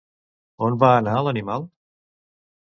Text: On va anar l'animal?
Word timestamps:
On 0.67 0.77
va 0.83 0.89
anar 1.01 1.13
l'animal? 1.27 1.69